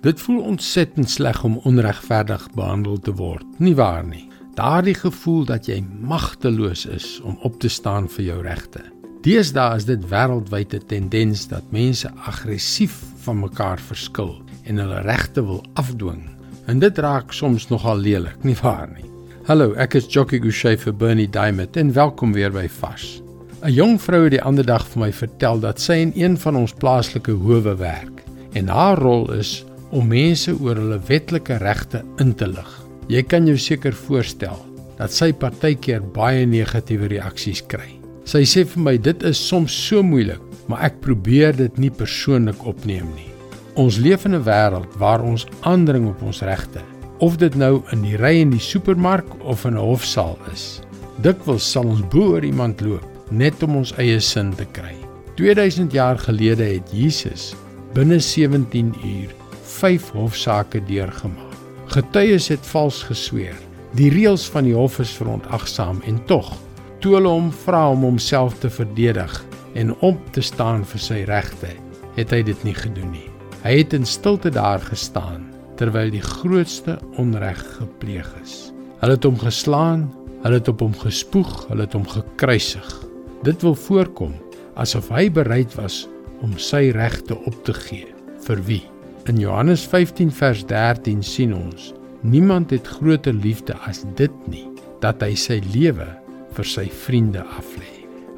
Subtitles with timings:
[0.00, 4.30] Dit voel ontsettend sleg om onregverdig behandel te word, nie waar nie?
[4.56, 8.80] Daardie gevoel dat jy magteloos is om op te staan vir jou regte.
[9.20, 15.44] Deesdae is dit wêreldwyd 'n tendens dat mense aggressief van mekaar verskil en hulle regte
[15.44, 16.24] wil afdwing.
[16.66, 19.04] En dit raak soms nogal lelik, nie waar nie?
[19.44, 23.20] Hallo, ek is Jockey Gouchee vir Bernie Diamond en welkom weer by Fas.
[23.62, 26.56] 'n Jong vrou het die ander dag vir my vertel dat sy in een van
[26.56, 32.34] ons plaaslike howe werk en haar rol is om mense oor hulle wetlike regte in
[32.34, 32.70] te lig.
[33.10, 34.58] Jy kan jou seker voorstel
[34.98, 37.96] dat sy partykeer baie negatiewe reaksies kry.
[38.28, 42.60] Sy sê vir my dit is soms so moeilik, maar ek probeer dit nie persoonlik
[42.68, 43.30] opneem nie.
[43.80, 46.82] Ons leef in 'n wêreld waar ons aandring op ons regte,
[47.18, 50.80] of dit nou in die ry in die supermark of in 'n hofsaal is.
[51.22, 54.94] Dikwels sal ons bo oor iemand loop net om ons eie sin te kry.
[55.36, 57.54] 2000 jaar gelede het Jesus
[57.94, 59.39] binne 17 uur
[59.78, 61.56] vyf hofsaake deurgemaak.
[61.90, 63.56] Getuies het vals gesweer.
[63.98, 66.52] Die reëls van die hof is verontagsaam en tog,
[67.02, 69.32] toe hulle hom vra om homself te verdedig
[69.74, 71.72] en op te staan vir sy regte,
[72.14, 73.26] het hy dit nie gedoen nie.
[73.64, 75.48] Hy het in stilte daar gestaan
[75.80, 78.68] terwyl die grootste onreg gepleeg is.
[79.00, 80.06] Hulle het hom geslaan,
[80.44, 82.88] hulle het op hom gespoeg, hulle het hom gekruisig.
[83.46, 84.36] Dit wil voorkom
[84.80, 86.04] asof hy bereid was
[86.44, 88.08] om sy regte op te gee.
[88.44, 88.82] Vir wie?
[89.28, 94.64] In Johannes 15 vers 13 sien ons: Niemand het groter liefde as dit nie,
[95.04, 96.06] dat hy sy lewe
[96.56, 97.90] vir sy vriende aflê.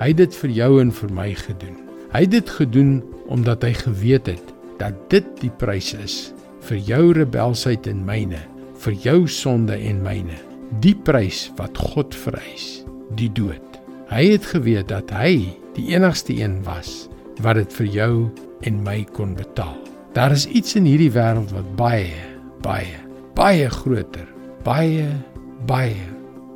[0.00, 1.76] Hy het dit vir jou en vir my gedoen.
[2.14, 2.94] Hy het dit gedoen
[3.28, 6.16] omdat hy geweet het dat dit die prys is
[6.64, 8.40] vir jou rebelsheid en myne,
[8.80, 10.40] vir jou sonde en myne.
[10.80, 12.86] Die prys wat God vereis,
[13.20, 13.80] die dood.
[14.08, 17.10] Hy het geweet dat hy die enigste een was
[17.44, 18.12] wat dit vir jou
[18.64, 19.76] en my kon betaal.
[20.12, 22.16] Daar is iets in hierdie wêreld wat baie,
[22.64, 22.96] baie,
[23.38, 24.26] baie groter,
[24.66, 25.04] baie,
[25.70, 26.02] baie,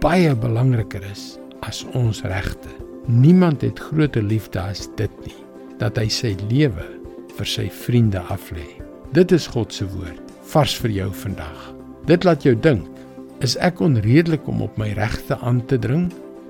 [0.03, 2.73] baie belangriker is as ons regte.
[3.07, 5.37] Niemand het groter liefde as dit nie,
[5.79, 6.87] dat hy sy lewe
[7.37, 8.67] vir sy vriende aflê.
[9.15, 11.71] Dit is God se woord, vars vir jou vandag.
[12.11, 12.91] Dit laat jou dink,
[13.39, 16.09] is ek onredelik om op my regte aan te dring?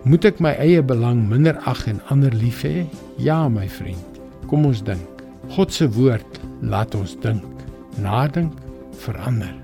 [0.08, 2.88] Moet ek my eie belang minder ag en ander lief hê?
[3.20, 4.20] Ja, my vriend.
[4.48, 5.24] Kom ons dink.
[5.52, 7.64] God se woord laat ons dink,
[8.00, 8.52] nadink,
[9.04, 9.54] verander.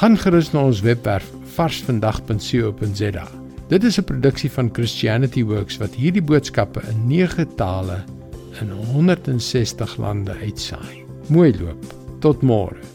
[0.00, 3.26] Gaan gerus na ons webwerf varsvandag.co.za.
[3.68, 8.04] Dit is 'n produksie van Christianity Works wat hierdie boodskappe in 9 tale
[8.60, 11.04] in 160 lande uitsaai.
[11.28, 11.94] Mooi loop.
[12.20, 12.93] Tot môre.